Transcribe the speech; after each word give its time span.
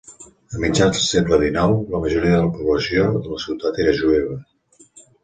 A 0.59 0.59
mitjans 0.61 0.95
del 0.99 1.03
segle 1.07 1.37
XIX, 1.43 1.75
la 1.95 2.01
majoria 2.05 2.39
de 2.39 2.47
la 2.47 2.55
població 2.55 3.05
de 3.19 3.35
la 3.35 3.39
ciutat 3.45 3.79
era 3.85 3.95
jueva. 4.01 4.41